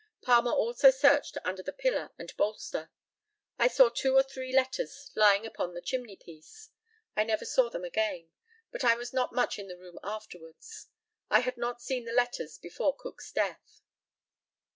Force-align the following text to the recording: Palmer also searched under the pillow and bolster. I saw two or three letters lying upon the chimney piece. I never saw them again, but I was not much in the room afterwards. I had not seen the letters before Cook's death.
Palmer 0.23 0.49
also 0.49 0.89
searched 0.89 1.37
under 1.45 1.61
the 1.61 1.71
pillow 1.71 2.09
and 2.17 2.35
bolster. 2.35 2.89
I 3.59 3.67
saw 3.67 3.89
two 3.89 4.15
or 4.15 4.23
three 4.23 4.51
letters 4.51 5.11
lying 5.15 5.45
upon 5.45 5.75
the 5.75 5.79
chimney 5.83 6.15
piece. 6.15 6.71
I 7.15 7.23
never 7.23 7.45
saw 7.45 7.69
them 7.69 7.83
again, 7.85 8.31
but 8.71 8.83
I 8.83 8.95
was 8.95 9.13
not 9.13 9.31
much 9.31 9.59
in 9.59 9.67
the 9.67 9.77
room 9.77 9.99
afterwards. 10.03 10.87
I 11.29 11.41
had 11.41 11.55
not 11.55 11.83
seen 11.83 12.05
the 12.05 12.13
letters 12.13 12.57
before 12.57 12.95
Cook's 12.95 13.31
death. 13.31 13.83